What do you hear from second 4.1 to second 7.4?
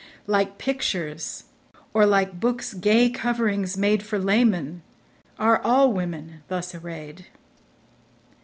laymen, are all women thus array'd.